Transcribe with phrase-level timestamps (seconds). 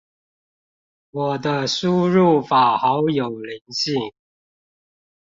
[1.11, 4.11] 我的輸入法好有靈性